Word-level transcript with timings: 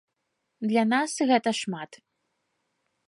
Для 0.71 0.83
нас 0.95 1.11
гэта 1.33 1.49
шмат. 1.61 1.91